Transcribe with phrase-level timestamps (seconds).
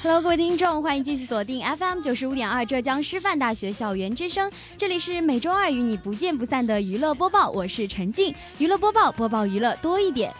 [0.00, 10.32] Hello，各位听众，欢迎继续锁定 FM 九十五点二浙江师范大学校园之声，这里是每周二与你不见不散的娱乐播报，我是陈静，娱乐播报，播报娱乐多一点。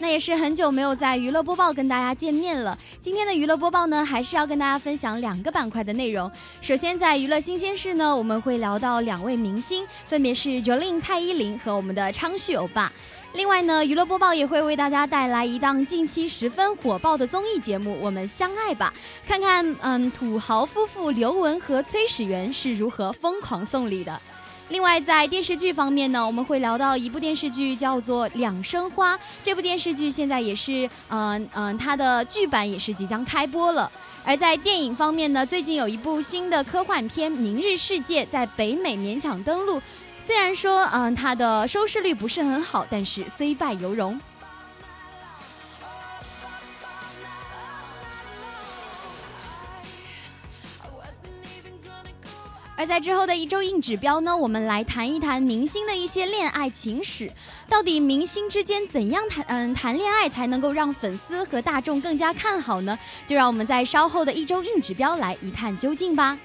[0.00, 2.76] 那也是很久没有在娱乐播报跟大家见面了。
[3.00, 6.28] 今天的娱乐播报呢，还是要跟大家分享两个板块的内容。
[6.60, 12.90] 首先，在娱乐新鲜事呢，我们会聊到两位明星，分别是 Jolin 蔡依林和我们的昌旭欧巴。
[13.32, 18.92] 另外呢，娱乐播报也会为大家带来一档近期十分火爆的综艺节目《我们相爱吧》，
[19.28, 24.20] 看看嗯土豪夫妇刘雯和崔始源是如何疯狂送礼的。
[24.68, 33.90] 另外，在电视剧方面呢，我们会聊到一部电视剧叫做《两生花》，这部电视剧现在也是嗯嗯它的剧版也是即将开播了。
[34.24, 39.80] 而在电影方面呢，最近有一部新的科幻片《明日世界》在北美勉强登陆。
[40.30, 44.16] 虽然说，嗯，它的收视率不是很好，但是虽败犹荣。
[52.76, 57.32] 而在之后的一周硬指标呢，我们来谈一谈明星的一些恋爱情史。
[57.68, 62.96] 到底明星之间怎样谈，嗯，谈恋爱才能够让粉丝和大众更加看好呢？
[63.26, 66.38] 就让我们在稍后的一周硬指标来一探究竟吧。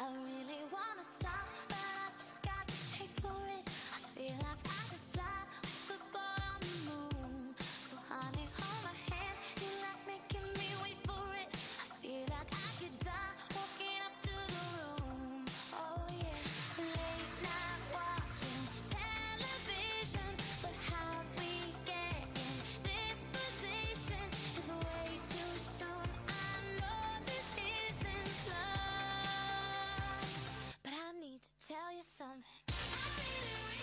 [0.00, 0.53] I really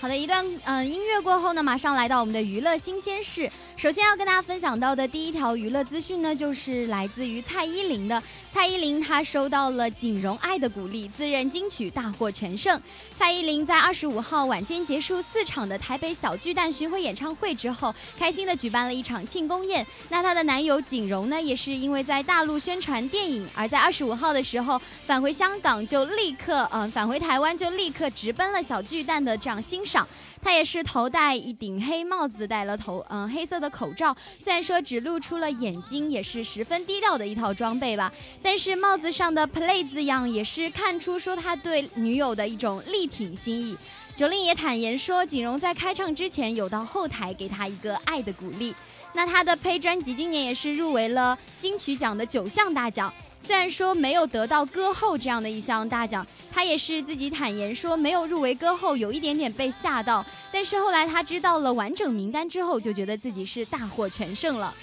[0.01, 3.47] 好的，一段嗯音乐过后呢，马上来到我们的娱乐新鲜事。
[3.81, 8.21] 首先要跟大家分享到的第一条娱乐资讯呢，就是来自于蔡依林的。
[8.53, 12.79] 蔡依林她收到了锦荣爱的鼓励，自认金曲大获全胜。
[13.17, 19.83] 蔡依林在二十五号晚间结束四场的台北小巨蛋巡回演唱会之后，开心的举办了一场庆功宴。
[20.09, 30.07] 那她的男友锦荣呢，也是因为在大陆宣传电影，而在二十五号的时候返回香港，就立刻嗯返回台湾，就立刻直奔了小巨蛋的这样欣赏。
[30.41, 34.15] 他也是头戴一顶黑帽子，戴了头嗯黑色的口罩。
[34.39, 38.11] 虽然说只露出了眼睛，也是十分低调的一套装备吧。
[38.41, 43.77] 但是帽子上的 “play” 字样也是看出说他对女友的一种力挺心意。
[44.15, 48.75] 九令也坦言说，锦荣在开唱之前有到后台给他一个爱的鼓励。
[49.13, 53.13] 那他的呸专辑今年也是入围了金曲奖的九项大奖。
[53.43, 60.23] 虽然说没有得到歌后这样的一项大奖，他也是自己坦言说没有入围歌后，有一点点被吓到。
[60.53, 64.73] 但是后来他知道了完整名单之后，就觉得自己是大获全胜了。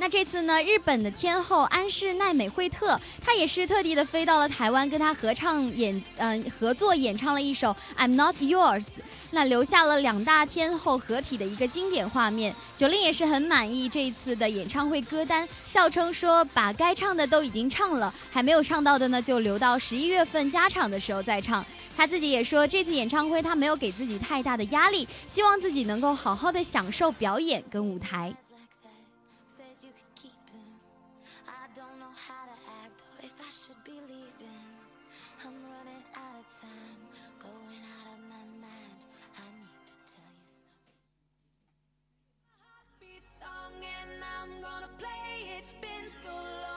[0.00, 8.84] 那这次呢，日本的天后安室奈美惠特，她也是特地的飞到了台湾，跟她合唱演，嗯，合作演唱了一首《I'm Not Yours》，
[9.32, 12.54] 那留下了两大天后合体的一个经典画面。
[12.76, 21.66] 九令也是很满意这一次的演唱会歌单，笑称说把该唱的都已经唱了，还没有唱到的呢，就留到十一月份加场的时候再唱。
[21.96, 28.32] 他自己也说，这次演唱会他没有给自己太大的压力，希望自己能够好好的享受表演跟舞台。
[44.96, 45.64] Play it.
[45.82, 46.68] Been so long.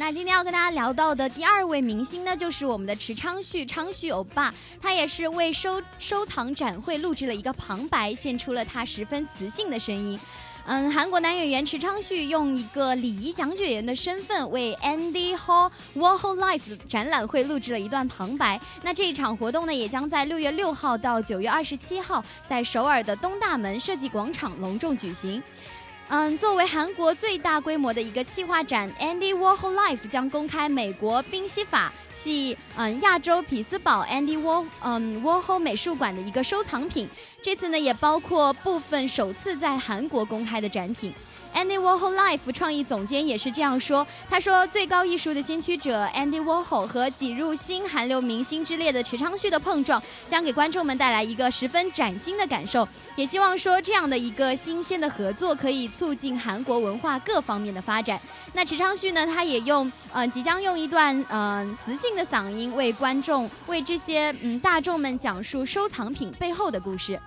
[0.00, 10.16] 那今天要跟大家聊到的第二位明星呢，就是我们的池昌旭，昌旭欧巴，他也是为收收藏展会录制了一个旁白，献出了他十分磁性的声音。
[10.70, 18.60] 嗯，韩国男演员池昌旭用一个礼仪讲解员的身份，为 Andy Hall Warhol Life 展览会录制了一段旁白。
[18.82, 25.42] 那这一场活动呢，也将在六月六号到九月二十七号，在首尔的东大门设计广场隆重举行。
[26.10, 37.06] 嗯，作为韩国最大规模的一个企划展，Andy Warhol Life 将公开美国宾夕法系嗯亚洲匹兹堡 Andy War 嗯 Warhol 美术馆的一个收藏品。
[37.42, 41.12] 这次呢，也包括部分首次在韩国公开的展品。
[41.58, 52.86] Andy Warhol Life 创意总监也是这样说：“他说，最高艺术的先驱者 Andy Warhol 和挤入新韩流明星之列的池昌旭的碰撞，将给观众们带来一个十分崭新的感受。
[53.16, 58.20] 也希望说，这样的一个新鲜的合作可以促进韩国文化各方面的发展。
[58.52, 67.18] 那池昌旭呢，他也用嗯，即将用一段嗯磁性的嗓音为观众、为这些嗯大众们讲述收藏品背后的故事。”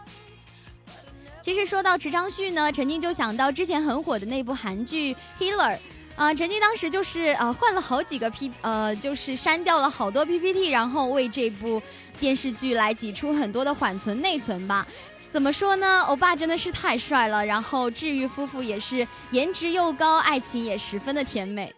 [1.42, 5.76] 其实说到池昌旭呢，陈静就想到之前很火的那部韩剧《Healer》，
[6.16, 11.82] 啊，陈静当时就是呃换了好几个 P，呃就是删掉了好多 PPT，然后为这部
[12.20, 14.86] 电视剧来挤出很多的缓存内存吧。
[15.32, 16.02] 怎么说呢？
[16.02, 21.74] 欧巴真的是太帅了，然后治愈夫妇也是颜值又高，爱情也十分的甜美。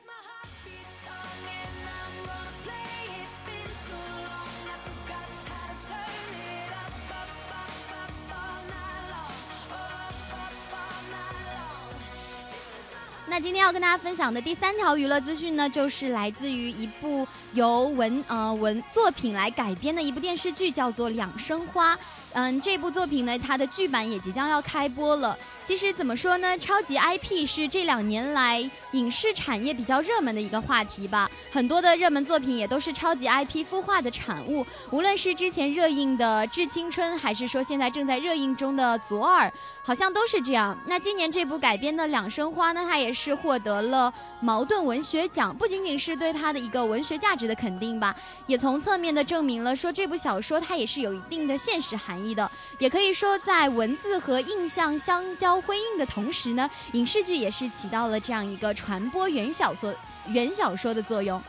[13.34, 21.96] 那今天要跟大家分享的第三条娱乐资讯呢，就是来自于一部由文呃文作品来改编的一部电视剧，叫做《两生花》。
[22.36, 25.38] 嗯，这部作品呢，它的剧版也即将要开播了。
[25.64, 31.30] 其实怎么说呢，超级 IP 是这两年来影视产业比较热门的一个话题吧。
[31.52, 34.66] 很多的热门作品也都是超级 IP 孵化的产物。
[34.92, 39.48] 无论是之前热映的《致青春》，还是说现在正在热映中的《左耳》，
[39.86, 40.78] 好像都是这样。
[40.88, 48.16] 那今年这部改编的《两生花》呢，它也是获得了茅盾文学奖，不仅仅是对它的一个文学价值的肯定吧，
[48.48, 52.34] 也从侧面的证明了说这部小说它也是有一定的现实含义。
[52.34, 52.50] 的，
[52.80, 59.94] 也可以说，在文字和印象相交辉映的同时呢，影视剧也是起到了这样一个传播原小说、
[60.28, 61.42] 原小说的作用。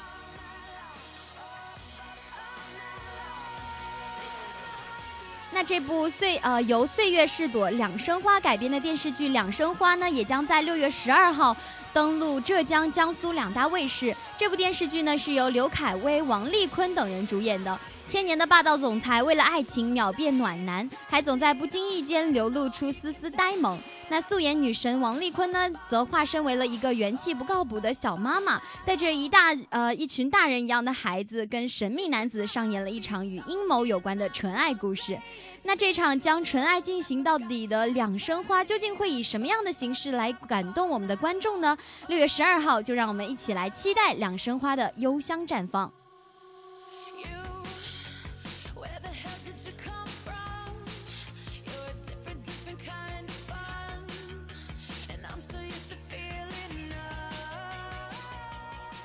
[5.54, 11.56] 那这部岁呃由岁月是朵两生花改编的电视剧《两生花》呢，也将在六月十二号
[11.92, 14.12] 登陆浙江、江苏两大卫视。
[14.36, 17.78] 这部电视剧呢，是由刘恺威、王丽坤等人主演的。
[18.08, 23.78] 千年的霸道总裁为了爱情秒变暖男，还总在不经意间流露出丝丝呆萌。
[24.10, 35.18] 那素颜女神王丽坤呢，则化身为了一个元气不靠谱的小妈妈，带着一大呃一群大人一样的孩子，跟神秘男子上演了一场与阴谋有关的纯爱故事。
[35.62, 41.76] 那这场将纯爱进行到底的两生花，究竟会以什么样的形式来感动我们的观众呢？
[42.08, 45.90] 六月十二号，就让我们一起来期待两生花的幽香绽放。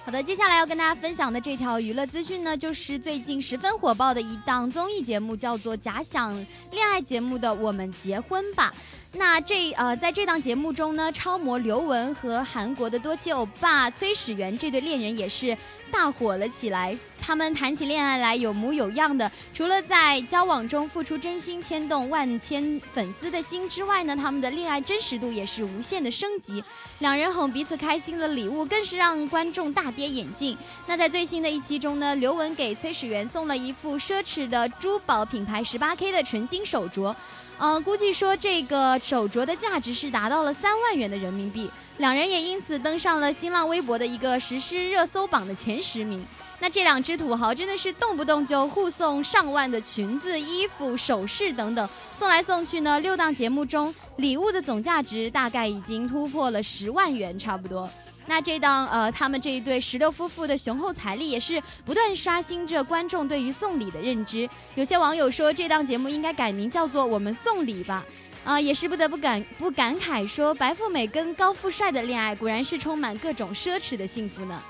[0.10, 6.34] 好的，接下来要跟大家分享的这条娱乐资讯呢，就是最近十分火爆的一档综艺节目，叫做《假想
[6.72, 8.74] 恋爱节目》的《我们结婚吧》。
[9.14, 15.58] 那这呃，在这档节目中呢，超模刘雯和韩国的多妻欧巴崔始源这对恋人也是
[15.92, 16.96] 大火了起来。
[17.20, 26.64] 他们谈起恋爱来有模有样的，除了在交往中付出真心，牵动万千粉丝的心之外呢，他们的恋爱真实度也是无限的升级。
[27.00, 30.56] 两人哄彼此开心的礼物更是让观众大跌眼镜。
[30.86, 37.16] 那在最新的一期中呢，刘雯给崔始源送了一副奢侈的珠宝品牌十八 K 的纯金手镯。
[37.62, 46.26] 嗯，估计说这个手镯的价值是达到了三万元的人民币，两人也因此登上了新浪微博的一个实施热搜榜的前十名。
[46.62, 52.98] 那这两只土豪真的是动不动就互送上万的裙子、衣服、首饰等等，送来送去呢。
[53.02, 57.90] 六档节目中，礼物的总价值大概已经突破了十万元，差不多。
[58.30, 64.48] 那这档呃，他们这一对石榴夫妇的雄厚财力也是不断刷新着观众对于送礼的认知。
[64.76, 68.06] 有些网友说，这档节目应该改名叫做《我们送礼吧》，
[68.48, 74.62] 啊，也是不得不感不感慨说，白富美跟高富帅的恋爱果然是充满各种奢侈的幸福呢。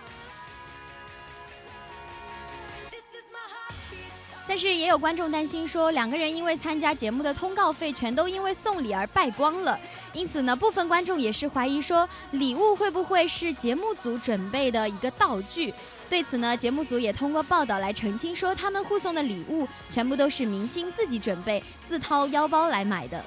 [4.50, 9.80] 但是也有观众担心说，两个人因为参加节目的通告费全都因为送礼而败光了。
[10.12, 15.72] 因此呢，部分观众也是怀疑说，礼物会不会是节目组准备的一个道具？
[16.10, 23.24] 对此呢，节目组也通过报道来澄清说，他们互送的礼物全部都是明星自己准备、自掏腰包来买的。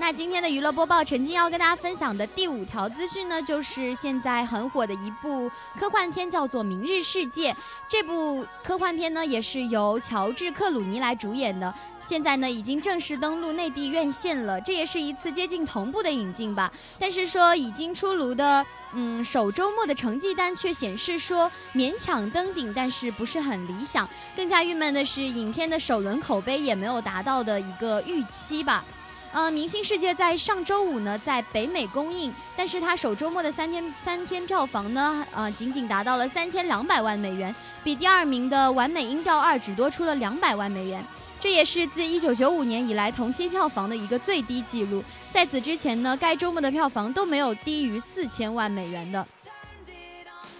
[0.00, 7.52] 那今天的娱乐播报，陈静要跟大家分享的第五条资讯呢，就是现在很火的一部科幻片，叫做《明日世界》。
[7.88, 14.60] 这部科幻片呢，也是由乔治·克鲁尼来主演的，现在呢已经正式登陆内地院线了。
[14.60, 16.72] 这也是一次接近同步的引进吧。
[16.96, 24.08] 但是说已经出炉的，嗯，首周末的成绩单却显示说勉强登顶，但是不是很理想。
[24.36, 28.84] 更加郁闷的是，影片的首轮口碑也没有达到的一个预期吧。
[29.30, 37.54] 呃，明星世界在上周五呢，在北美公映，但是它首周末的三天三天票房呢，呃，仅仅达到了三千两百万美元，
[37.84, 41.04] 比第二名的《完美音调二》只多出了两百万美元，
[41.38, 45.04] 这也是自一九九五年以来同期票房的一个最低纪录。
[45.30, 49.24] 在此之前呢，该周末的票房都没有低于四千万美元的。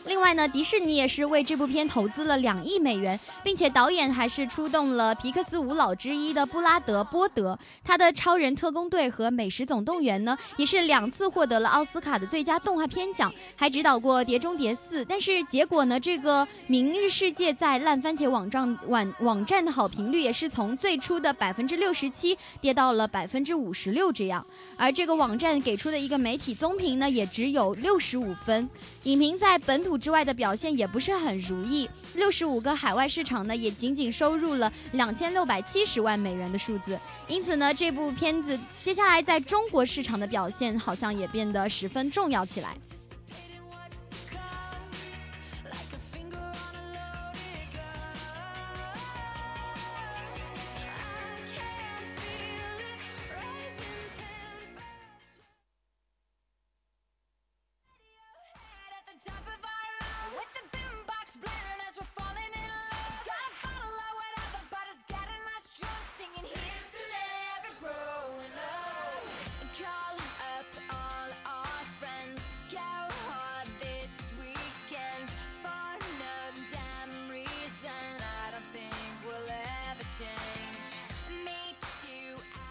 [0.09, 7.59] 另外呢，迪士尼也是为这部片投资了两亿美元，并且导演还是出动了皮克斯五老之一的布拉德·波德。
[7.85, 15.03] 他的《超人特工队》和《美食总动员》呢，也是两次获得了奥斯卡的最佳动画片奖，还指导过《碟中谍四》。
[15.07, 24.45] 但是结果呢，这个《明日世界》在烂番茄网站网网站的好评率也是从最初的百分之六十七跌到了百分之五十六这样。
[24.79, 28.67] 而这个网站给出的一个媒体综评呢，也只有六十五分。
[29.03, 29.98] 影评在本土。
[29.99, 36.99] 之外的表现也不是很如意，六十五个海外市场呢，也仅仅收入了两千六百七十万美元的数字。
[37.27, 42.77] 因此呢，这部片子接下来在中国市场的表现，好像也变得十分重要起来。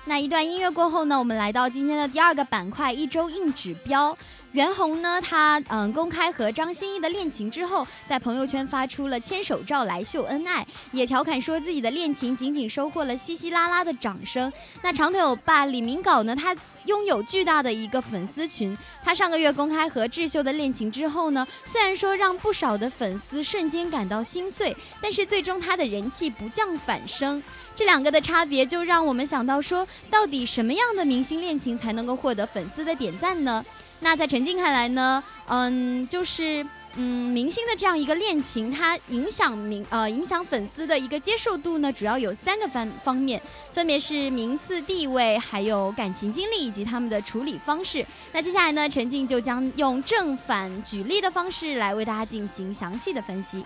[0.09, 4.17] 那一段音乐过后呢，我们来到今天的第二个板块——一周硬指标。
[4.57, 14.51] 袁弘呢，他嗯公开和张歆艺的恋情之后，在朋友圈发出了牵手照来秀恩爱，也调侃说自己的恋情仅仅收获了稀稀拉拉的掌声。
[14.81, 18.75] 那长腿欧巴李明镐呢，他拥有巨大的一个粉丝群。
[19.03, 27.43] 他上个月公开和智秀的恋情之后呢，虽然说让不少的粉丝瞬间感到心碎，但是最终他的人气不降反升。
[27.75, 33.63] 这两个的差别就让我们想到说，到底什么样的明星恋情才能够获得粉丝的点赞呢？
[33.99, 43.41] 那在陈静看来呢，嗯，就是嗯，明星的这样一个恋情，它影响明呃影响粉丝的一个接受度呢，主要有三个方方面，
[43.73, 48.05] 分别是名次、地位，还有感情经历以及他们的处理方式。
[48.31, 53.65] 那接下来呢，陈静就将用正反举例的方式来为大家进行详细的分析。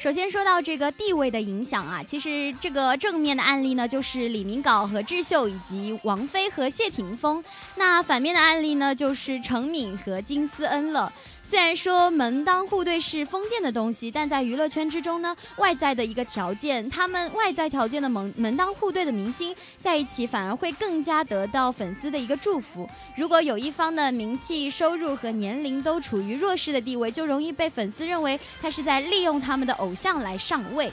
[0.00, 7.44] 首先说到这个地位的影响啊，其实这个正面的案例呢，就是李明镐和智秀以及王菲和谢霆锋。
[7.76, 11.12] 那反面的案例呢，就是程敏和金思恩了。
[11.42, 22.88] 虽然说门当户对是封建的东西，但在娱乐圈之中呢，外在的一个条件，他们外在条件的门门当户对的明星在一起，反而会更加得到粉丝的一个祝福。
[23.16, 30.92] 如果有一方的名气、收入和年龄都处于弱势的地位，就容易被粉丝认为他是在利用他们的偶像来上位。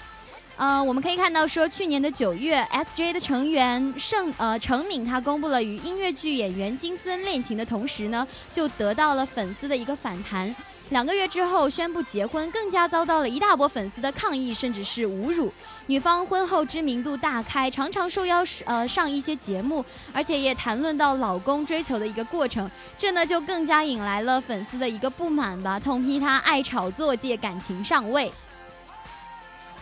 [0.57, 10.53] 呃，我们可以看到说，去年的九月，S J 的成员盛呃程敏，他公布了与音乐剧演员金森恋情的同时呢，就得到了粉丝的一个反弹。
[10.89, 15.53] 两个月之后宣布结婚，更加遭到了一大波粉丝的抗议，甚至是侮辱。
[15.85, 28.31] 女方婚后知名度大开，常常受邀呃上一些节目，而且也谈论到老公追求的一个过程，这呢就更加引来了粉丝的一个不满吧，痛批她爱炒作，借感情上位。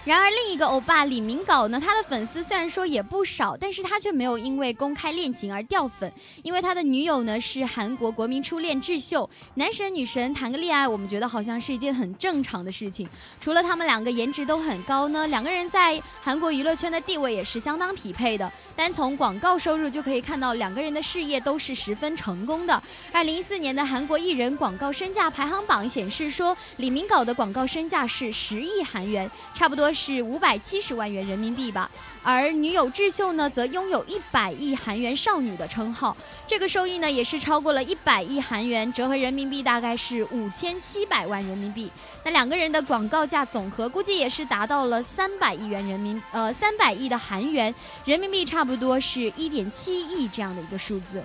[0.06, 13.10] 然而，另一个欧巴李明镐呢，他的粉丝虽然说也不少，但是他却没有因为公开恋情而掉粉，因为他的女友呢是韩国国民初恋智秀，男神女神谈个恋爱，我们觉得好像是一件很正常的事情。
[13.42, 18.52] 除了他们两个颜值都很高呢，两个人在韩国娱乐圈的地位也是相当匹配的。
[18.76, 22.80] 单从广告收入就可以看到，两个人的事业都是十分成功的。
[23.12, 29.92] 二零一四年的韩国艺人广告身价排行榜显示说，李明镐的广告身价是十亿韩元，差不多。
[29.96, 31.90] 是五百七十万元人民币吧，
[32.22, 41.90] 而女友智秀呢，则拥有一百亿韩元少女的称号，这个收益呢，也是超过了一百亿韩元，折合人民币大概是五千七百万人民币。
[42.26, 47.74] 那两个人的广告价总和估计也是达到了三百亿元人民，呃，三百亿的韩元，
[48.04, 51.24] 人民币差不多是一点七亿这样的一个数字。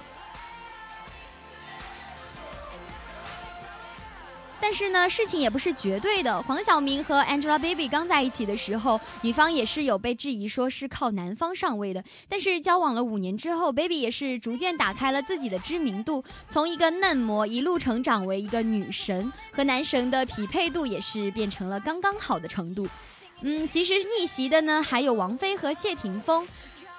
[4.61, 6.43] 但是呢，事情也不是绝对的。
[6.43, 12.05] 黄晓明和 Angelababy 刚在一起的时候，女方也是有被质疑说是靠男方上位的。
[12.29, 22.87] 但是交往了五年之后，Baby 也是逐渐打开了自己的知名度，从一个嫩模一路成长为一个女神，和男神的匹配度也是变成了刚刚好的程度。
[23.43, 26.47] 嗯，其实逆袭的呢还有王菲和谢霆锋。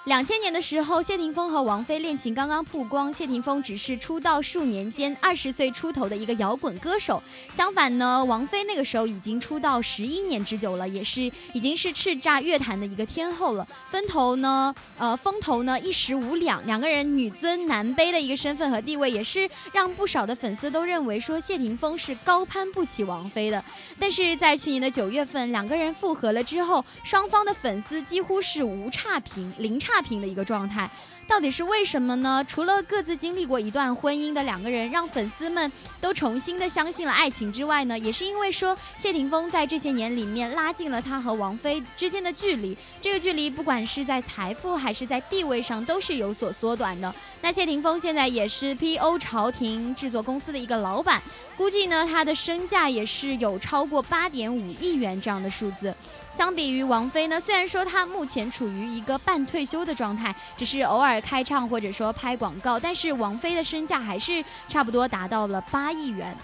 [0.05, 3.13] 两千年的时候，谢霆锋和王菲恋情刚刚曝光。
[3.13, 7.21] 谢霆锋只是出道数年间二十岁出头的一个摇滚歌手，
[7.53, 13.67] 相反呢，王菲那个时候已经出道十一年之久了，也是已经是叱咤乐坛的一个天后了。
[13.91, 16.65] 风头呢，呃，风头呢一时无两。
[16.65, 23.63] 两个人女尊男卑的一个身份和地位，也是让不少的粉丝都认为说谢霆锋是高攀不起王菲的。
[23.99, 29.90] 但是在去年的九月份，两个人复合了之后，双方的粉丝几乎是无差评，零差。
[29.91, 30.89] 差评的一个状态。
[31.31, 32.43] 到底是为什么呢？
[32.45, 35.71] 除了各自经历过一段婚姻的两个人让粉丝们
[36.01, 47.15] 都重新的相信了爱情之外呢，也是因为说谢霆锋在这些年里面拉近了他和王菲之间的距离，这个距离不管是在财富还是在地位上都是有所缩短的。
[47.41, 49.17] 那谢霆锋现在也是 P.O.
[49.17, 51.21] 朝廷制作公司的一个老板，
[51.55, 55.95] 估计呢他的身价也是有超过八点五亿元这样的数字。
[56.33, 61.20] 相比于王菲呢，虽然说她目前处于一个半退休的状态，只是偶尔。
[61.21, 66.35] 开唱或者说拍广告，但是王菲的身价还是差不多达到了八亿元。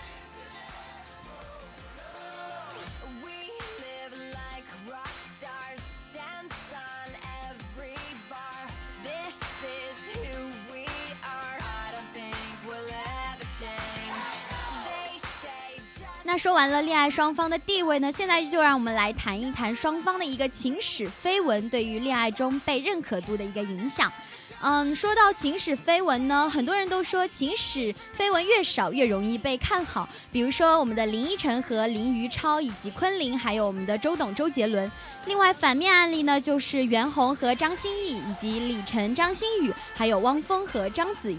[16.23, 24.11] 那说完了恋爱双方的地位呢，现在就让我们来谈一谈双方的一个情史绯闻对于恋爱中被认可度的一个影响。
[24.59, 30.09] 嗯，说到秦始绯闻呢，很多人都说秦始绯闻越少越容易被看好。
[30.31, 34.91] 比如说我们的林依晨和林于超，以及昆凌，还有我们的周董周杰伦。
[35.27, 41.37] 另外反面案例呢，就是袁弘和张歆艺，以及李晨、张馨予，还有汪峰和章子怡。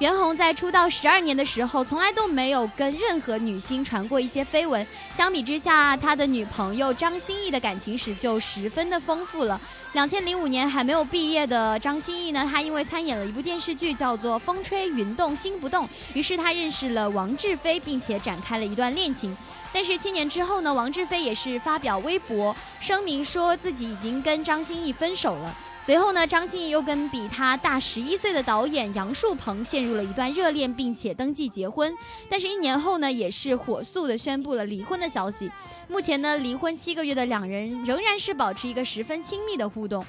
[0.00, 4.84] 袁弘在出道十二年的时候，从来都没有跟任何女星传过一些绯闻。
[5.14, 9.58] 相比之下，他的女朋友张歆艺的感情史就十分的丰富了。
[9.92, 19.34] 两千零五年还没有毕业的张歆艺呢，她因为参演了一部电视剧叫做《风吹云动心不动》，于是她认识了王志飞，并且展开了一段恋情。
[19.72, 25.56] 但是七年之后呢，王志飞也是发表微博声明说自己已经跟张歆艺分手了。
[25.84, 31.94] 随后呢，张歆艺又跟比他大十一岁的导演杨树鹏陷入了一段热恋，并且登记结婚。
[32.30, 35.50] 但是，一年后呢，也是火速的宣布了离婚的消息。
[35.86, 40.02] 目前呢，离婚七个月的两人仍然是保持一个十分亲密的互动。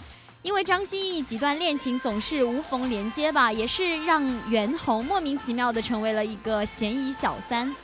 [0.43, 7.75] 因为张歆艺几段恋情总是无缝连接吧，也是让袁弘莫名其妙的成为了一个嫌疑小三。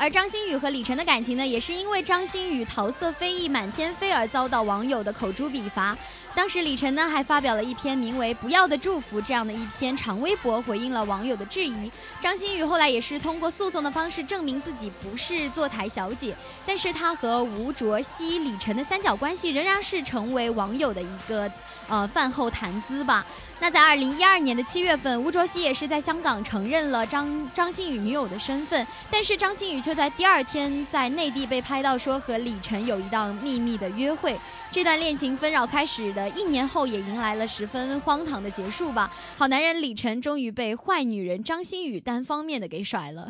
[0.00, 5.98] 而张馨予和李晨的感情呢，也是因为张馨予桃色飞翼满天飞而遭到网友的口诛笔伐。
[6.38, 11.90] 当时李晨呢还发表了一篇名为《不要的祝福》这样的一篇长微博，回应了网友的质疑。
[12.20, 21.50] 张馨予后来也是通过诉讼的方式证明自己不是坐台小姐，但是她和吴卓羲、李晨的三角关系仍然是成为网友的一个
[21.88, 23.26] 呃饭后谈资吧。
[23.58, 34.38] 那在二零一二年的七月份，吴卓羲也是在香港承认了张张馨予女友的身份，但是张馨予却在第二天在内地被拍到说和李晨有一档秘密的约会。
[34.70, 39.10] 这段恋情纷扰开始的一年后，也迎来了十分荒唐的结束吧。
[39.36, 43.26] 好男人李晨终于被坏女人张馨予单方面的给甩了。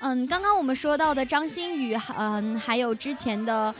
[0.00, 3.74] 嗯，刚刚我们说到的张馨予，嗯，还有之前的，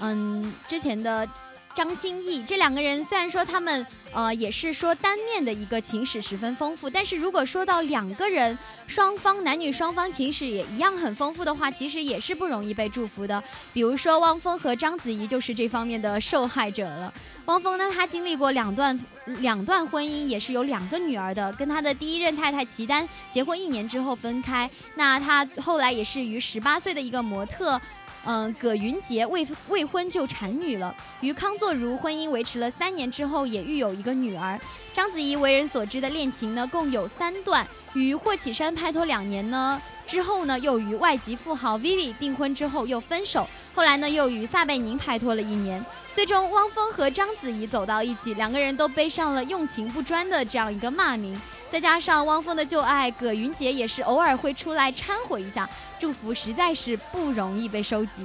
[0.00, 1.28] 嗯，之前的。
[1.74, 13.42] 张歆艺这两个人，虽然说他们呃也是说单面的一个情史十分丰富，但是如果说到两个人双方男女双方情史也一样很丰富的话，其实也是不容易被祝福的。
[13.72, 17.12] 比如说汪峰和章子怡就是这方面的受害者了。
[17.46, 24.70] 汪峰呢，他经历过两段两段婚姻，也是有两个女儿的，跟他的第一任太太齐丹结婚一年之后分开。
[24.94, 27.80] 那他后来也是与十八岁的一个模特。
[28.24, 34.58] 嗯，葛云杰未未婚就产女了，与康作如婚姻维持了三年之后，也育有一个女儿。
[34.94, 51.40] 章子怡为人所知的恋情呢，共有三段，与霍启山拍拖两年呢，之后呢，又与外籍富豪 Vivi 订婚之后又分手，后来呢，又与撒贝宁拍拖了一年，最终汪峰和章子怡走到一起，两个人都背上了用情不专的这样一个骂名。
[51.70, 55.66] 再加上汪峰的旧爱葛云杰也是偶尔会出来掺和一下，
[56.02, 58.24] 祝福实在是不容易被收集。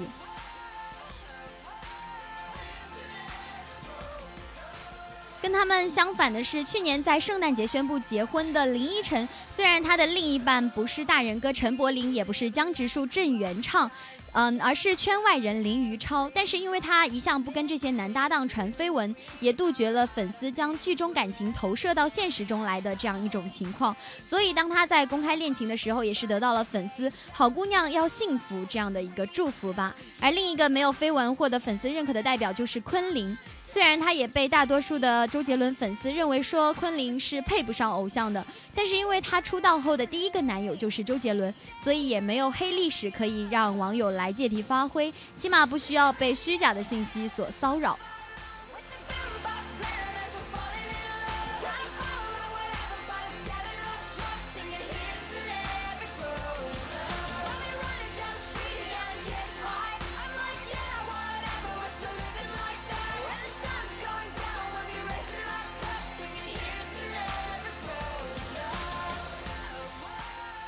[5.48, 13.90] 跟他们相反的是，去年在圣诞节宣布结婚的林依晨，虽然他的另一半不是大人哥陈柏霖，也不是江直树郑元畅。
[14.34, 29.96] 嗯，而是圈外人林于超，但是因为他一向不跟这些男搭档传绯闻，也杜绝了粉丝将剧中感情投射到现实中来的这样一种情况，所以当他在公开恋情的时候，也是得到了粉丝“好姑娘要幸福”这样的一个祝福吧。
[30.20, 33.36] 而另一个没有绯闻获得粉丝认可的代表就是昆凌。
[33.70, 48.00] 虽然他也被大多数的周杰伦粉丝认为说昆凌是配不上偶像的，但是因为他出道后的第一个男友就是周杰伦，所以也没有黑历史可以让网友来借题发挥，起码不需要被虚假的信息所骚扰。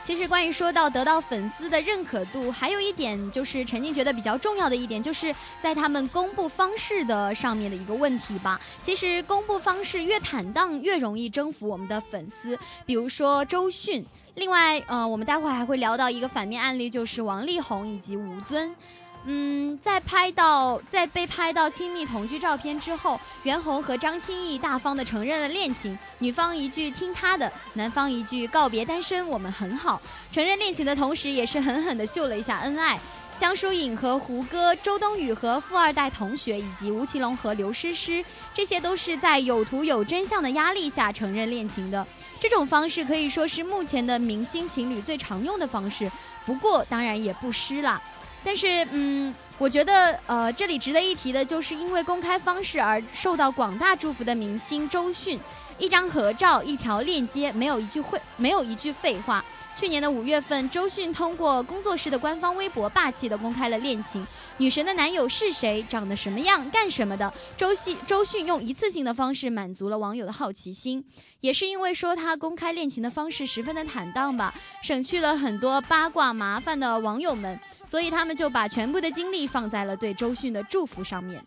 [0.09, 8.59] 其实，关于说到得到粉丝的认可度，还有一点就是陈静觉得比较重要的一点，就是在他们公布方式的上面的一个问题吧。
[8.81, 12.57] 其实，公布方式越坦荡，越容易征服我们的粉丝。
[12.87, 18.75] 比如说周迅，另外，呃，我们待会还会聊到一个反面案例，就是王力宏以及吴尊。
[19.25, 30.01] 嗯，在拍到在被拍到亲密同居照片之后，袁弘和张歆艺大方的承认了恋情，女方一句听他的，男方一句告别单身，我们很好。
[30.31, 32.99] 承认恋情的同时，也是狠狠的秀了一下恩爱。
[33.37, 42.05] 江疏影和胡歌、周冬雨和富二代同学，以及吴奇隆和刘诗诗，这些都是在有图有真相的压力下承认恋情的。
[42.39, 46.09] 这种方式可以说是目前的明星情侣最常用的方式，
[46.45, 48.01] 不过当然也不失啦。
[48.49, 55.39] 但是，嗯，我觉得，呃，这里值得一提的就是，因为公开方式而受到广大祝福的明星周迅，
[55.79, 59.43] 一张合照，一条链接，没有一句会，没有一句废话。
[59.75, 64.25] 去年的五月份，周迅通过工作室的官方微博霸气的公开了恋情，
[64.57, 67.33] 女神的男友是谁，长得什么样，干什么的？
[67.55, 71.05] 周迅周迅用一次性的方式满足了网友的好奇心，
[71.39, 81.41] 也是因为说她公开恋情的方式十分的坦荡吧，省去了很多八卦麻烦的网友们，所以他们就把全部的精力放在了对周迅的祝福上面。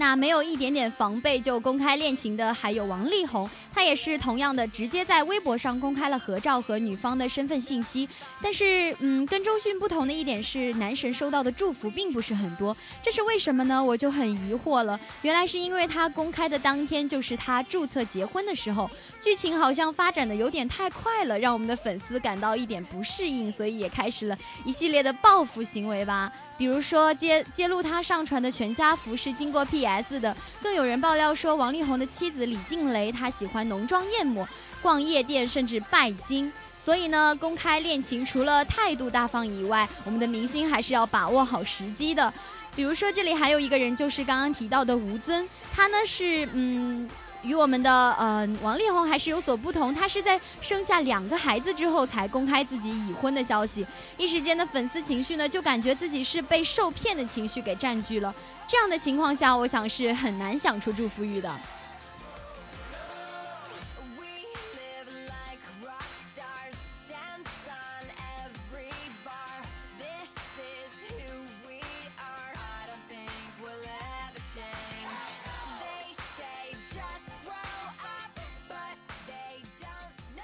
[0.00, 3.48] 那没有一点点防备就公开恋情的，还有王力宏。
[3.70, 8.08] 他也是同样的，直接在微博上公开了合照和女方的身份信息。
[8.42, 12.74] 但是，嗯，跟周迅不同的一点是，男神收到的祝福并不是很多。
[13.02, 13.82] 这是为什么呢？
[13.84, 14.98] 我就很疑惑了。
[15.22, 26.32] 原来是因为他公开的当天就是他注册结婚的时候，剧情好像发展的有点太快了，让我们的粉丝感到一点不适应，所以也开始了一系列的报复行为吧。
[26.56, 34.48] 比如说揭揭露他上传的全家福是经过 PS 的，更有人爆料说王力宏的妻子李静蕾她喜欢浓妆艳抹、
[34.82, 36.50] 逛夜店，甚至拜金。
[36.82, 42.32] 所以呢，公开恋情除了态度大方以外，我们的明星还是要把握好时机的。
[42.74, 47.08] 比如说这里还有一个人，就是刚刚提到的吴尊，他呢是嗯。
[47.42, 53.86] 与我们的呃王力宏还是有所不同，他是在生下两个孩子之后才公开自己已婚的消息，
[54.18, 58.34] 一时间的粉丝情绪呢，就感觉自己是被受骗的情绪给占据了。
[58.68, 61.50] 这样的情况下，我想是很难想出祝福语的。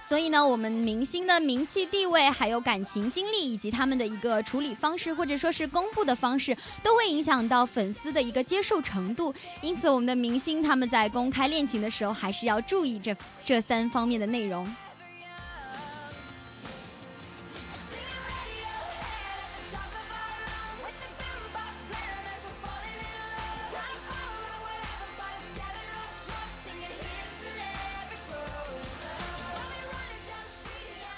[0.09, 9.35] 所以呢，我们明星的名气、地位，还有感情经历，以及他们的一个处理方式，或者说是公布的方式，都会影响到粉丝的一个接受程度。
[9.62, 14.64] 因此，我们的明星他们在公开恋情的时候，还是要注意这这三方面的内容。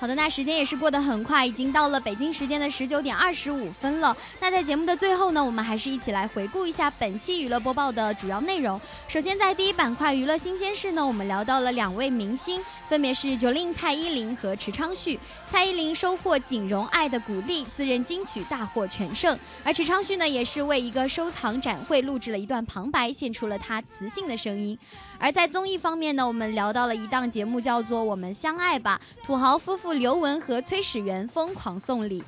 [0.01, 4.17] 好的，那时间也是过得很快，已经到了北京时间的十九点二十五分了。
[4.41, 8.81] 那在节目的最后呢，我们还是一起来回顾一下本期娱乐播报的主要内容。
[9.09, 15.19] 首先，在第一板块娱乐新鲜事呢，我们聊到了两位明星，分别是九令蔡依林和池昌旭。
[15.51, 24.79] 蔡依林收获锦荣爱的鼓励，自认金曲大获全胜；而池昌旭呢，也是为一个收藏展会录制了一段旁白，献出了他磁性的声音。
[25.20, 32.22] 而在综艺方面呢，我们聊到了一档节目，叫做《我们相爱吧》，土豪夫妇刘雯和崔始源疯狂送礼。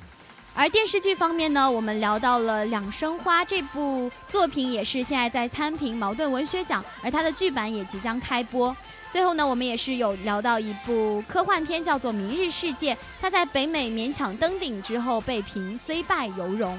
[0.53, 8.75] 而电视剧方面呢，我们聊到了《两生花》这部作品，也是现在在参评茅盾文学奖，而它的剧版也即将开播。
[9.09, 16.77] 最后呢，我们也是有聊到一部科幻片，叫做《明日世界》，它在北美勉强登顶之后被评虽败犹荣。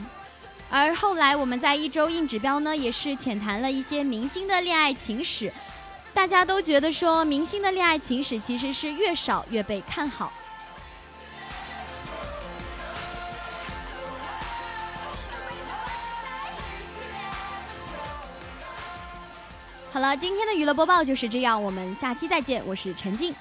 [0.68, 5.50] 而后来我们在一周硬指标呢，也是浅谈了一些明星的恋爱情史。
[6.14, 10.32] 大家都觉得说，明星的恋爱情史其实是越少越被看好。
[19.92, 23.34] 好了，今天的娱乐播报就是这样，我们下期再见，我是陈静。